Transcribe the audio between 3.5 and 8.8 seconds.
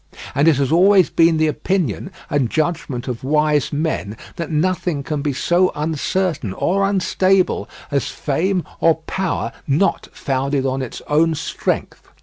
men that nothing can be so uncertain or unstable as fame